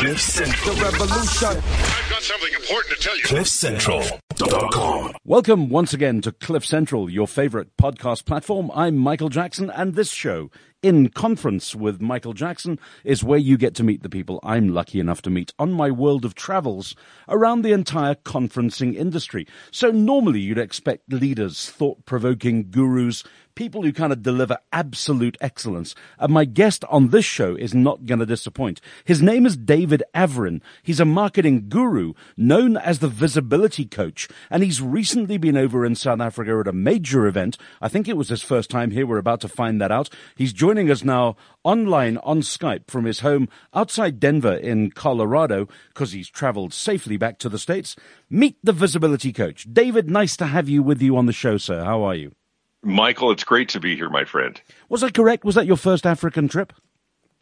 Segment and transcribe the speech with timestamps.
[0.00, 0.74] Cliff Central.
[0.76, 1.48] The revolution.
[1.48, 3.22] I've got something important to tell you.
[3.24, 5.12] CliffCentral.com.
[5.26, 8.70] Welcome once again to Cliff Central, your favorite podcast platform.
[8.74, 10.50] I'm Michael Jackson, and this show,
[10.82, 14.98] In Conference with Michael Jackson, is where you get to meet the people I'm lucky
[14.98, 16.96] enough to meet on my world of travels
[17.28, 19.46] around the entire conferencing industry.
[19.70, 23.24] So normally you'd expect leaders, thought provoking gurus,
[23.54, 25.94] people who kind of deliver absolute excellence.
[26.18, 28.80] And my guest on this show is not going to disappoint.
[29.04, 30.62] His name is David Avrin.
[30.82, 34.28] He's a marketing guru known as the visibility coach.
[34.50, 37.58] And he's recently been over in South Africa at a major event.
[37.82, 39.06] I think it was his first time here.
[39.06, 40.08] We're about to find that out.
[40.36, 41.34] He's joining us now
[41.64, 47.40] online on Skype from his home outside Denver in Colorado because he's traveled safely back
[47.40, 47.96] to the States.
[48.30, 49.66] Meet the visibility coach.
[49.72, 51.82] David, nice to have you with you on the show, sir.
[51.82, 52.36] How are you?
[52.84, 54.60] Michael, it's great to be here, my friend.
[54.88, 55.44] Was I correct?
[55.44, 56.72] Was that your first African trip?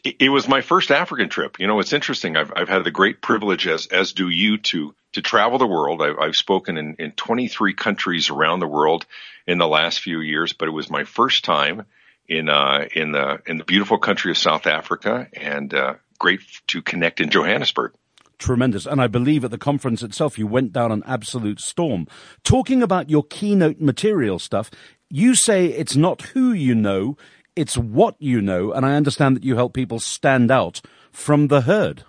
[0.05, 1.61] It, it was my first African trip.
[1.61, 2.35] You know, it's interesting.
[2.35, 6.01] I've, I've had the great privilege, as, as do you, to, to travel the world.
[6.01, 9.05] I've, I've spoken in, in 23 countries around the world
[9.47, 11.85] in the last few years, but it was my first time
[12.29, 16.83] in, uh, in the, in the beautiful country of South Africa and, uh, great to
[16.83, 17.93] connect in Johannesburg.
[18.39, 18.87] Tremendous.
[18.87, 22.07] And I believe at the conference itself, you went down an absolute storm.
[22.45, 24.71] Talking about your keynote material stuff,
[25.11, 27.17] you say it's not who you know,
[27.57, 28.73] it's what you know.
[28.73, 32.05] And I understand that you help people stand out from the herd.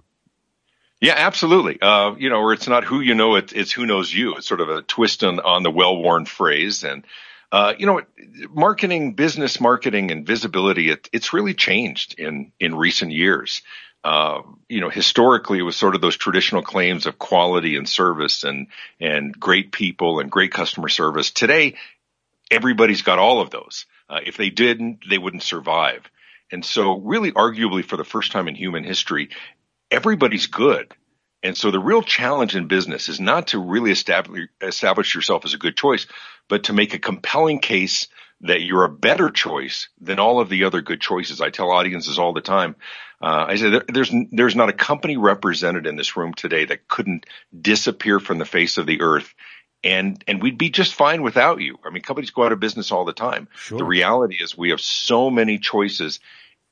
[1.01, 1.81] Yeah, absolutely.
[1.81, 4.35] Uh, you know, or it's not who you know, it, it's who knows you.
[4.35, 6.83] It's sort of a twist on, on the well-worn phrase.
[6.83, 7.05] And,
[7.51, 8.01] uh, you know,
[8.51, 13.61] marketing, business marketing and visibility, it, it's really changed in, in recent years.
[14.03, 18.43] Uh, you know, historically it was sort of those traditional claims of quality and service
[18.43, 18.67] and,
[18.99, 21.31] and great people and great customer service.
[21.31, 21.75] Today,
[22.49, 23.85] everybody's got all of those.
[24.09, 26.09] Uh, if they didn't, they wouldn't survive.
[26.51, 29.29] And so really arguably for the first time in human history,
[29.91, 30.93] everybody's good.
[31.41, 35.53] And so the real challenge in business is not to really establish, establish yourself as
[35.53, 36.05] a good choice,
[36.49, 38.07] but to make a compelling case
[38.41, 41.41] that you're a better choice than all of the other good choices.
[41.41, 42.75] I tell audiences all the time.
[43.21, 47.25] Uh, I say there's there's not a company represented in this room today that couldn't
[47.59, 49.33] disappear from the face of the earth,
[49.83, 51.77] and and we'd be just fine without you.
[51.83, 53.49] I mean, companies go out of business all the time.
[53.55, 53.77] Sure.
[53.77, 56.21] The reality is we have so many choices,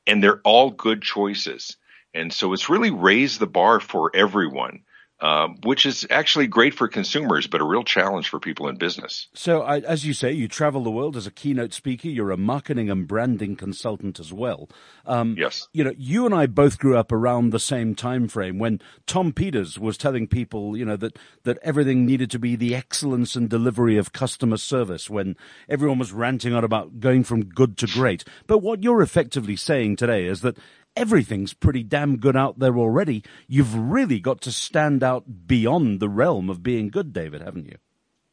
[0.05, 1.75] and they're all good choices.
[2.17, 4.83] And so it's really raised the bar for everyone
[5.19, 9.27] um, which is actually great for consumers, but a real challenge for people in business.
[9.33, 12.07] So, I, as you say, you travel the world as a keynote speaker.
[12.07, 14.69] You're a marketing and branding consultant as well.
[15.07, 15.67] Um, yes.
[15.73, 19.33] You know, you and I both grew up around the same time frame when Tom
[19.33, 23.49] Peters was telling people, you know, that that everything needed to be the excellence and
[23.49, 25.09] delivery of customer service.
[25.09, 25.35] When
[25.67, 28.23] everyone was ranting on about going from good to great.
[28.45, 30.57] But what you're effectively saying today is that
[30.97, 33.23] everything's pretty damn good out there already.
[33.47, 37.77] You've really got to stand out beyond the realm of being good, David, haven't you?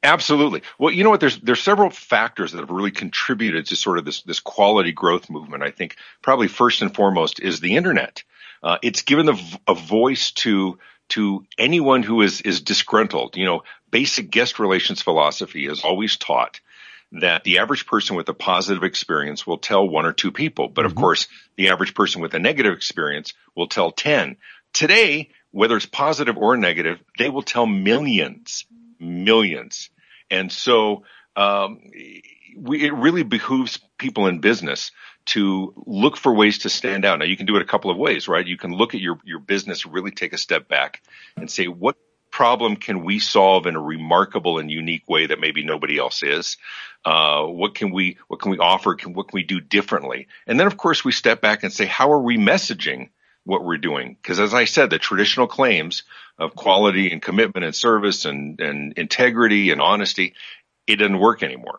[0.02, 0.62] Absolutely.
[0.78, 1.20] Well, you know what?
[1.20, 5.30] There's there's several factors that have really contributed to sort of this this quality growth
[5.30, 5.62] movement.
[5.62, 8.22] I think probably first and foremost is the internet.
[8.62, 10.78] Uh, it's given the, a voice to
[11.10, 13.36] to anyone who is is disgruntled.
[13.36, 16.60] You know, basic guest relations philosophy is always taught
[17.14, 20.68] that the average person with a positive experience will tell one or two people.
[20.68, 21.00] But of mm-hmm.
[21.00, 24.36] course, the average person with a negative experience will tell 10.
[24.72, 28.66] Today, whether it's positive or negative, they will tell millions,
[28.98, 29.90] millions.
[30.30, 31.04] And so,
[31.36, 31.80] um,
[32.56, 34.90] we, it really behooves people in business
[35.26, 37.18] to look for ways to stand out.
[37.18, 38.46] Now you can do it a couple of ways, right?
[38.46, 41.02] You can look at your, your business, really take a step back
[41.36, 41.96] and say, what
[42.34, 46.56] problem can we solve in a remarkable and unique way that maybe nobody else is?
[47.04, 48.96] Uh, what can we what can we offer?
[48.96, 50.26] Can, what can we do differently?
[50.44, 53.10] And then of course we step back and say, how are we messaging
[53.44, 54.16] what we're doing?
[54.20, 56.02] Because as I said, the traditional claims
[56.36, 60.34] of quality and commitment and service and, and integrity and honesty,
[60.88, 61.78] it doesn't work anymore.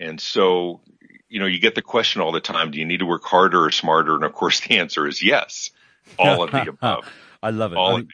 [0.00, 0.80] And so,
[1.28, 3.66] you know, you get the question all the time, do you need to work harder
[3.66, 4.16] or smarter?
[4.16, 5.70] And of course the answer is yes.
[6.18, 7.08] All of the above.
[7.40, 7.78] I love it.
[7.78, 8.08] All I mean,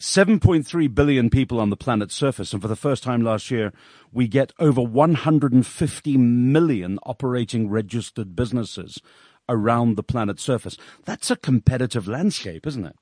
[0.00, 3.72] 7.3 billion people on the planet's surface, and for the first time last year,
[4.12, 9.00] we get over 150 million operating registered businesses
[9.48, 10.76] around the planet's surface.
[11.04, 12.96] That's a competitive landscape, isn't it?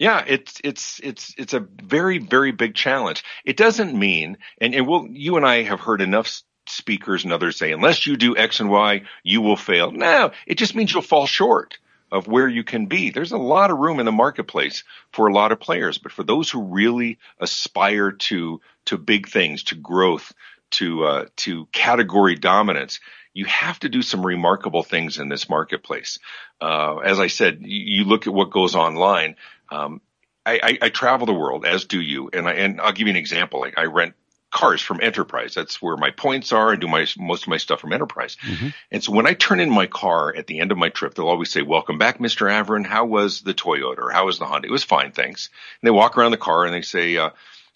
[0.00, 3.24] Yeah, it's it's it's it's a very very big challenge.
[3.44, 7.72] It doesn't mean, and we'll you and I have heard enough speakers and others say,
[7.72, 9.90] unless you do X and Y, you will fail.
[9.90, 11.78] No, it just means you'll fall short
[12.10, 13.10] of where you can be.
[13.10, 16.22] There's a lot of room in the marketplace for a lot of players, but for
[16.22, 20.32] those who really aspire to to big things, to growth,
[20.70, 23.00] to uh, to category dominance,
[23.32, 26.18] you have to do some remarkable things in this marketplace.
[26.60, 29.36] Uh, as I said, you look at what goes online.
[29.70, 30.00] Um,
[30.44, 33.12] I, I, I travel the world, as do you, and I, and I'll give you
[33.12, 33.60] an example.
[33.60, 34.14] Like I rent
[34.58, 35.54] cars from Enterprise.
[35.54, 36.72] That's where my points are.
[36.72, 38.36] I do my most of my stuff from Enterprise.
[38.44, 38.68] Mm-hmm.
[38.90, 41.28] And so when I turn in my car at the end of my trip, they'll
[41.28, 42.50] always say, "Welcome back, Mr.
[42.50, 42.84] Avrin.
[42.84, 45.48] How was the Toyota or how was the Honda?" It was fine, thanks.
[45.80, 47.30] And they walk around the car and they say, uh,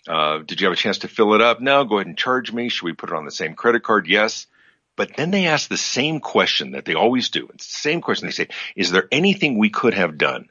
[0.09, 1.85] uh, "Did you have a chance to fill it up?" No.
[1.85, 2.69] Go ahead and charge me.
[2.69, 4.09] Should we put it on the same credit card?
[4.09, 4.49] Yes.
[4.97, 7.49] But then they ask the same question that they always do.
[7.55, 8.27] It's the same question.
[8.27, 10.51] They say, "Is there anything we could have done?"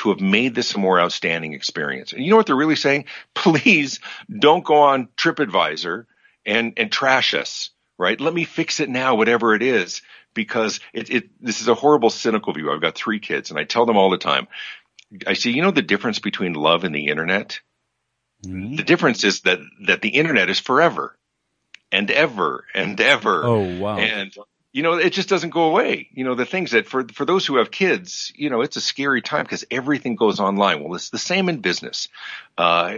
[0.00, 2.14] To have made this a more outstanding experience.
[2.14, 3.04] And you know what they're really saying?
[3.34, 4.00] Please
[4.30, 6.06] don't go on TripAdvisor
[6.46, 7.68] and, and trash us,
[7.98, 8.18] right?
[8.18, 10.00] Let me fix it now, whatever it is,
[10.32, 12.72] because it, it, this is a horrible cynical view.
[12.72, 14.48] I've got three kids and I tell them all the time,
[15.26, 17.60] I say, you know, the difference between love and the internet?
[18.46, 18.76] Mm-hmm.
[18.76, 21.14] The difference is that, that the internet is forever
[21.92, 23.44] and ever and ever.
[23.44, 23.98] Oh, wow.
[23.98, 24.34] And
[24.72, 26.08] you know, it just doesn't go away.
[26.12, 28.80] You know, the things that for, for those who have kids, you know, it's a
[28.80, 30.82] scary time because everything goes online.
[30.82, 32.08] Well, it's the same in business.
[32.56, 32.94] Uh,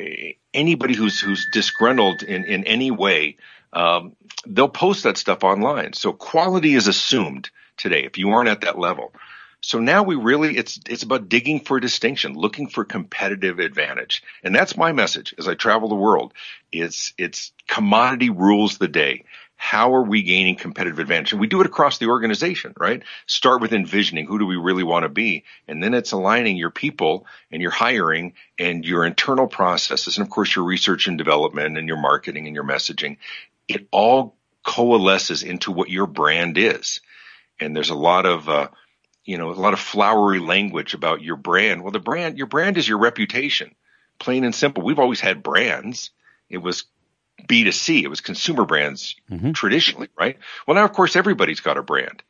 [0.52, 3.36] anybody who's, who's disgruntled in, in any way,
[3.72, 4.14] um,
[4.46, 5.94] they'll post that stuff online.
[5.94, 9.14] So quality is assumed today if you aren't at that level.
[9.62, 14.24] So now we really, it's, it's about digging for distinction, looking for competitive advantage.
[14.42, 16.34] And that's my message as I travel the world.
[16.72, 19.24] It's, it's commodity rules the day
[19.56, 21.32] how are we gaining competitive advantage?
[21.32, 23.02] And we do it across the organization, right?
[23.26, 25.44] Start with envisioning who do we really want to be?
[25.69, 30.19] And then it's aligning your people and your hiring and your internal processes.
[30.19, 33.19] And of course, your research and development and your marketing and your messaging.
[33.69, 34.34] It all
[34.64, 37.00] coalesces into what your brand is.
[37.60, 38.69] And there's a lot of, uh,
[39.25, 41.82] you know, a lot of flowery language about your brand.
[41.82, 43.75] Well, the brand, your brand is your reputation,
[44.19, 44.82] plain and simple.
[44.82, 46.10] We've always had brands.
[46.50, 46.84] It was
[47.47, 48.03] B2C.
[48.03, 49.53] It was consumer brands mm-hmm.
[49.53, 50.39] traditionally, right?
[50.67, 52.23] Well, now, of course, everybody's got a brand.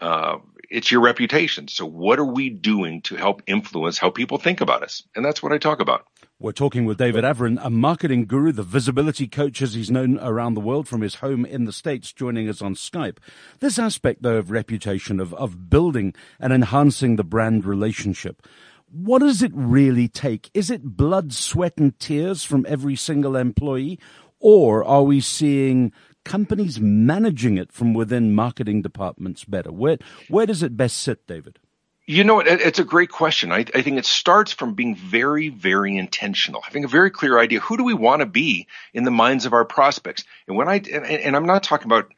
[0.00, 0.38] Uh,
[0.70, 1.68] it's your reputation.
[1.68, 5.02] So what are we doing to help influence how people think about us?
[5.16, 6.06] And that's what I talk about.
[6.40, 10.54] We're talking with David Avrin, a marketing guru, the visibility coach as he's known around
[10.54, 13.18] the world from his home in the States, joining us on Skype.
[13.58, 18.46] This aspect, though, of reputation, of, of building and enhancing the brand relationship,
[18.90, 20.48] what does it really take?
[20.54, 23.98] Is it blood, sweat, and tears from every single employee?
[24.40, 25.92] Or are we seeing
[26.24, 29.72] companies managing it from within marketing departments better?
[29.72, 29.98] Where,
[30.28, 31.58] where does it best sit, David?
[32.06, 33.52] You know, it's a great question.
[33.52, 37.60] I, I, think it starts from being very, very intentional, having a very clear idea.
[37.60, 40.24] Who do we want to be in the minds of our prospects?
[40.46, 42.10] And when I, and, and I'm not talking about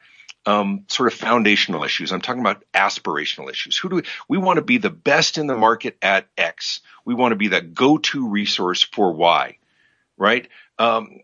[0.45, 2.11] um, sort of foundational issues.
[2.11, 3.77] I'm talking about aspirational issues.
[3.77, 6.81] Who do we, we want to be the best in the market at X?
[7.05, 9.57] We want to be that go-to resource for Y,
[10.17, 10.47] right?
[10.79, 11.19] Um,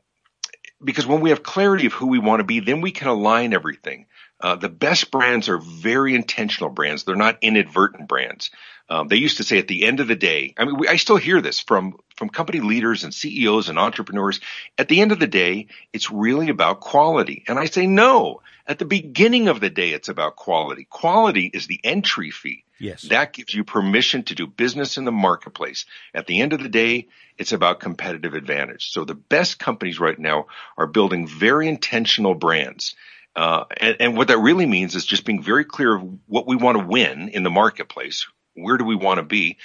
[0.84, 3.54] because when we have clarity of who we want to be, then we can align
[3.54, 4.06] everything.
[4.40, 7.04] Uh, the best brands are very intentional brands.
[7.04, 8.52] They're not inadvertent brands.
[8.90, 10.96] Um, they used to say at the end of the day, I mean, we, I
[10.96, 14.40] still hear this from, from company leaders and CEOs and entrepreneurs.
[14.78, 17.44] At the end of the day, it's really about quality.
[17.48, 20.86] And I say, no, at the beginning of the day, it's about quality.
[20.90, 22.66] Quality is the entry fee.
[22.80, 23.04] Yes.
[23.04, 25.86] That gives you permission to do business in the marketplace.
[26.14, 28.92] At the end of the day, it's about competitive advantage.
[28.92, 30.48] So the best companies right now
[30.78, 32.96] are building very intentional brands.
[33.36, 36.56] Uh, and, and what that really means is just being very clear of what we
[36.56, 38.28] want to win in the marketplace.
[38.54, 39.58] Where do we want to be?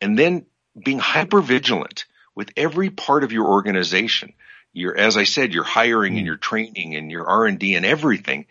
[0.00, 0.46] And then
[0.78, 2.04] being hyper vigilant
[2.34, 4.34] with every part of your organization
[4.72, 6.26] your, as I said, your hiring and hmm.
[6.26, 8.46] your training and your R and D and everything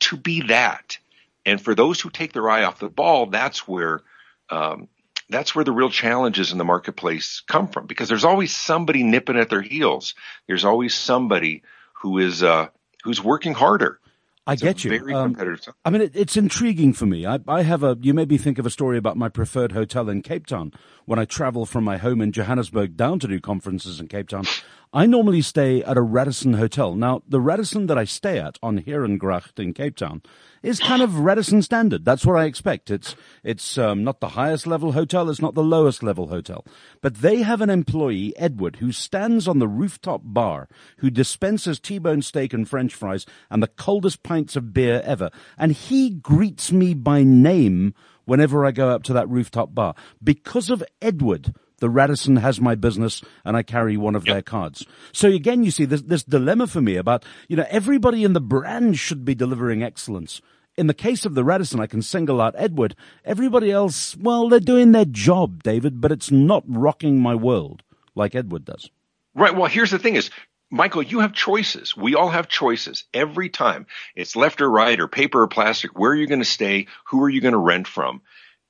[0.00, 0.98] to be that.
[1.44, 4.02] And for those who take their eye off the ball, that's where,
[4.50, 4.88] um,
[5.28, 9.38] that's where the real challenges in the marketplace come from because there's always somebody nipping
[9.38, 10.14] at their heels.
[10.46, 11.62] There's always somebody
[11.94, 12.68] who is, uh,
[13.02, 13.98] who's working harder.
[14.46, 14.90] I it's get you.
[14.90, 15.72] Very um, competitive.
[15.84, 17.26] I mean, it, it's intriguing for me.
[17.26, 17.96] I, I have a.
[18.00, 20.72] You made me think of a story about my preferred hotel in Cape Town.
[21.04, 24.44] When I travel from my home in Johannesburg down to do conferences in Cape Town,
[24.94, 26.94] I normally stay at a Radisson hotel.
[26.94, 30.20] Now, the Radisson that I stay at on Heerengracht in Cape Town
[30.62, 32.04] is kind of Radisson standard.
[32.04, 32.90] That's what I expect.
[32.90, 35.30] It's, it's um, not the highest level hotel.
[35.30, 36.66] It's not the lowest level hotel.
[37.00, 40.68] But they have an employee, Edward, who stands on the rooftop bar,
[40.98, 45.30] who dispenses T-bone steak and french fries and the coldest pints of beer ever.
[45.56, 47.94] And he greets me by name
[48.26, 52.76] whenever I go up to that rooftop bar because of Edward the Radisson has my
[52.76, 54.34] business and I carry one of yep.
[54.36, 54.86] their cards.
[55.10, 58.40] So again, you see this, this dilemma for me about, you know, everybody in the
[58.40, 60.40] brand should be delivering excellence.
[60.76, 62.94] In the case of the Radisson, I can single out Edward.
[63.24, 67.82] Everybody else, well, they're doing their job, David, but it's not rocking my world
[68.14, 68.88] like Edward does.
[69.34, 69.56] Right.
[69.56, 70.30] Well, here's the thing is,
[70.70, 71.96] Michael, you have choices.
[71.96, 73.86] We all have choices every time.
[74.14, 75.98] It's left or right or paper or plastic.
[75.98, 76.86] Where are you going to stay?
[77.06, 78.22] Who are you going to rent from?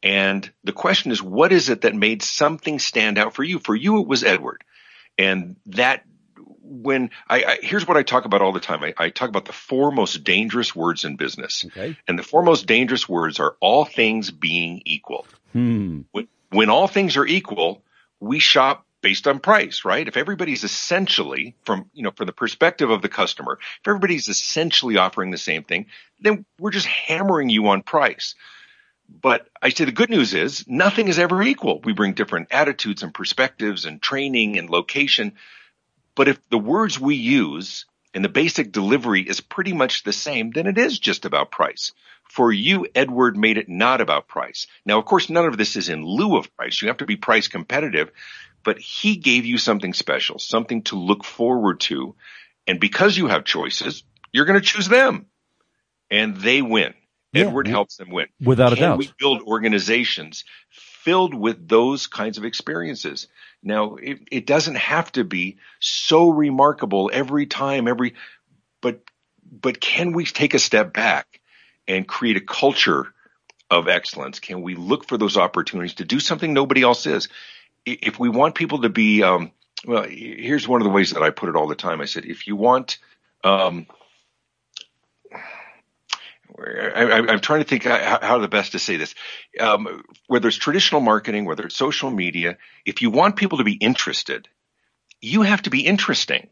[0.02, 3.58] And the question is, what is it that made something stand out for you?
[3.58, 4.64] For you, it was Edward.
[5.16, 6.04] And that
[6.62, 8.82] when I, I here's what I talk about all the time.
[8.82, 11.64] I, I talk about the four most dangerous words in business.
[11.66, 11.96] Okay.
[12.08, 15.26] And the four most dangerous words are all things being equal.
[15.52, 16.00] Hmm.
[16.12, 17.82] When, when all things are equal,
[18.20, 20.06] we shop based on price, right?
[20.06, 24.96] If everybody's essentially from, you know, from the perspective of the customer, if everybody's essentially
[24.96, 25.86] offering the same thing,
[26.20, 28.34] then we're just hammering you on price.
[29.20, 31.80] But I say the good news is nothing is ever equal.
[31.82, 35.34] We bring different attitudes and perspectives and training and location.
[36.14, 40.50] But if the words we use and the basic delivery is pretty much the same,
[40.50, 41.92] then it is just about price.
[42.24, 44.66] For you, Edward made it not about price.
[44.86, 46.80] Now, of course, none of this is in lieu of price.
[46.80, 48.10] You have to be price competitive,
[48.64, 52.14] but he gave you something special, something to look forward to.
[52.66, 55.26] And because you have choices, you're going to choose them
[56.10, 56.94] and they win.
[57.32, 57.46] Yeah.
[57.46, 58.26] Edward helps them win.
[58.40, 58.98] Without a Can doubt.
[58.98, 63.26] we build organizations filled with those kinds of experiences?
[63.62, 68.14] Now, it, it doesn't have to be so remarkable every time, every,
[68.80, 69.02] but,
[69.50, 71.40] but can we take a step back
[71.88, 73.12] and create a culture
[73.70, 74.38] of excellence?
[74.38, 77.28] Can we look for those opportunities to do something nobody else is?
[77.86, 79.52] If we want people to be, um,
[79.86, 82.00] well, here's one of the ways that I put it all the time.
[82.00, 82.98] I said, if you want,
[83.42, 83.86] um,
[86.58, 89.14] I, I, I'm trying to think how, how the best to say this.
[89.58, 93.74] Um, whether it's traditional marketing, whether it's social media, if you want people to be
[93.74, 94.48] interested,
[95.20, 96.48] you have to be interesting.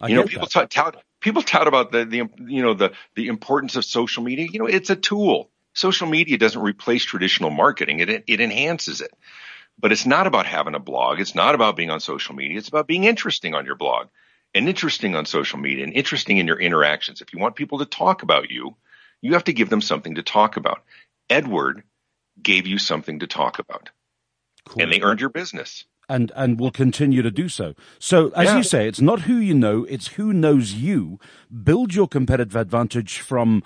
[0.00, 0.70] I you know, people that.
[0.70, 2.16] tout, tout people tout about the, the
[2.46, 4.46] you know the the importance of social media.
[4.50, 5.50] You know, it's a tool.
[5.74, 9.12] Social media doesn't replace traditional marketing; it it enhances it.
[9.78, 11.18] But it's not about having a blog.
[11.18, 12.58] It's not about being on social media.
[12.58, 14.08] It's about being interesting on your blog
[14.54, 17.20] and interesting on social media and interesting in your interactions.
[17.20, 18.76] If you want people to talk about you,
[19.22, 20.82] you have to give them something to talk about.
[21.30, 21.84] Edward
[22.42, 23.90] gave you something to talk about,
[24.66, 24.82] Cool.
[24.82, 25.84] and they earned your business.
[26.08, 27.74] and and will continue to do so.
[27.98, 28.56] So, as Yeah.
[28.58, 31.18] you say, it's not who you know; it's who knows you.
[31.62, 33.62] Build your competitive advantage from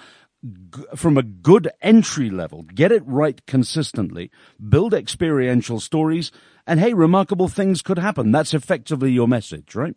[0.94, 2.62] from a good entry level.
[2.62, 4.30] Get it right consistently.
[4.68, 6.30] Build experiential stories,
[6.66, 8.30] and hey, remarkable things could happen.
[8.32, 9.96] That's effectively your message, right?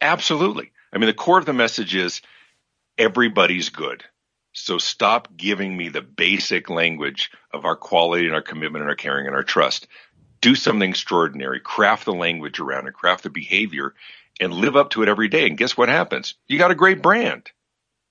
[0.00, 0.72] Absolutely.
[0.92, 2.20] I mean, the core of the message is
[2.98, 4.04] everybody's good.
[4.54, 8.96] So stop giving me the basic language of our quality and our commitment and our
[8.96, 9.88] caring and our trust.
[10.40, 11.60] Do something extraordinary.
[11.60, 13.94] Craft the language around it, craft the behavior,
[14.40, 15.46] and live up to it every day.
[15.46, 16.34] And guess what happens?
[16.48, 17.50] You got a great brand.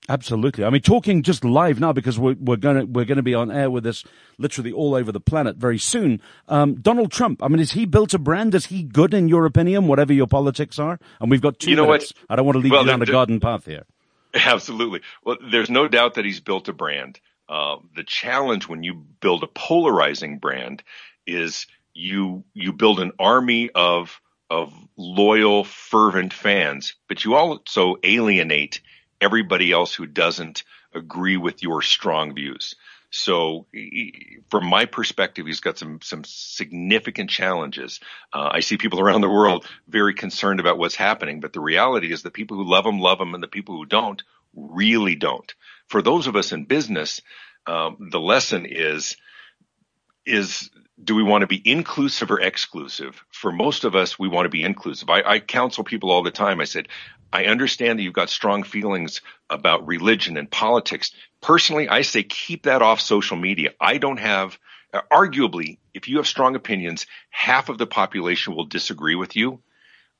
[0.09, 0.65] Absolutely.
[0.65, 3.33] I mean, talking just live now because we're, we're going to we're going to be
[3.35, 4.03] on air with this
[4.37, 6.21] literally all over the planet very soon.
[6.49, 7.41] Um, Donald Trump.
[7.41, 8.53] I mean, has he built a brand?
[8.53, 9.87] Is he good in your opinion?
[9.87, 12.01] Whatever your politics are, and we've got two You know what?
[12.01, 12.13] minutes.
[12.29, 13.85] I don't want to lead Well, you down the, garden path here.
[14.45, 15.01] Absolutely.
[15.23, 17.19] Well, there's no doubt that he's built a brand.
[17.47, 20.83] Uh, the challenge when you build a polarizing brand
[21.27, 28.81] is you you build an army of of loyal, fervent fans, but you also alienate
[29.21, 30.63] everybody else who doesn't
[30.93, 32.75] agree with your strong views.
[33.15, 37.99] So, e- from my perspective, he's got some some significant challenges.
[38.33, 42.11] Uh, I see people around the world very concerned about what's happening, but the reality
[42.11, 44.23] is the people who love him love him, and the people who don't
[44.55, 45.53] really don't.
[45.89, 47.21] For those of us in business,
[47.67, 49.15] um, the lesson is
[50.25, 50.71] is
[51.03, 53.23] do we want to be inclusive or exclusive?
[53.31, 55.09] For most of us, we want to be inclusive.
[55.09, 56.61] I, I counsel people all the time.
[56.61, 56.87] I said,
[57.31, 61.11] I understand that you've got strong feelings about religion and politics.
[61.41, 63.71] Personally, I say keep that off social media.
[63.81, 64.57] I don't have,
[64.93, 69.61] uh, arguably, if you have strong opinions, half of the population will disagree with you.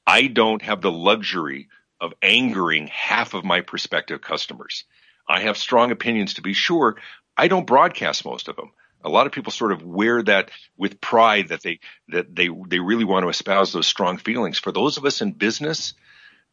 [0.07, 1.69] I don't have the luxury
[2.01, 4.83] of angering half of my prospective customers.
[5.29, 6.97] I have strong opinions to be sure.
[7.37, 8.71] I don't broadcast most of them.
[9.03, 11.79] A lot of people sort of wear that with pride that they
[12.10, 14.60] that they they really want to espouse those strong feelings.
[14.60, 15.93] For those of us in business,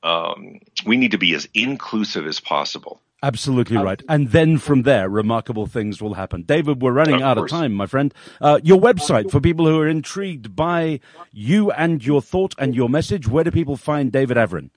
[0.02, 3.00] um, we need to be as inclusive as possible.
[3.22, 4.02] Absolutely right.
[4.08, 6.42] And then from there, remarkable things will happen.
[6.42, 8.14] David, we're running Of out of time, my friend.
[8.40, 12.88] Uh, your website for people who are intrigued by you and your thought and your
[12.88, 13.28] message.
[13.28, 14.70] Where do people find David Avrin?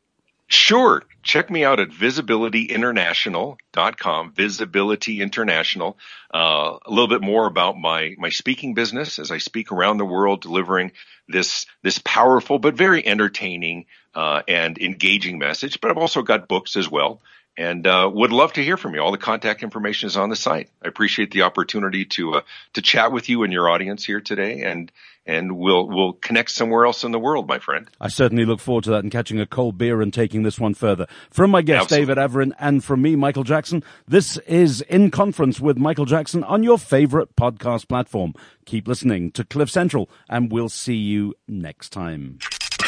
[0.48, 1.04] Sure.
[1.24, 5.98] Check me out at visibilityinternational.com, Visibility International.
[6.34, 10.06] Uh, a little bit more about my, my speaking business as I speak around the
[10.06, 10.92] world delivering
[11.28, 15.82] this, this powerful but very entertaining, uh, and engaging message.
[15.82, 17.22] But I've also got books as well
[17.58, 19.02] and, uh, would love to hear from you.
[19.02, 20.70] All the contact information is on the site.
[20.84, 22.42] I appreciate the opportunity to, uh,
[22.74, 24.92] to chat with you and your audience here today and,
[25.26, 27.90] and we'll, we'll connect somewhere else in the world, my friend.
[28.02, 30.74] I certainly look forward to that and catching a cold beer and taking this one
[30.74, 31.08] further.
[31.30, 32.16] From my guest, Absolutely.
[32.16, 36.64] David Avrin, and from me, Michael Jackson, this is In Conference with Michael Jackson on
[36.64, 38.34] your favorite podcast platform.
[38.66, 42.40] Keep listening to Cliff Central, and we'll see you next time.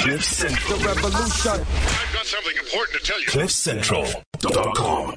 [0.05, 0.77] Cliff Central.
[0.77, 1.51] The revolution.
[1.51, 3.25] I've got something important to tell you.
[3.25, 5.13] CliffCentral.com.